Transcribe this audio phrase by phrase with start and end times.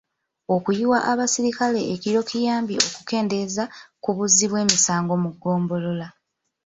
[0.55, 3.63] Okuyiwa abasirikale ekiro kiyambye okukendeeza
[4.03, 6.07] ku buzzi bw'emisango mu ggombolola.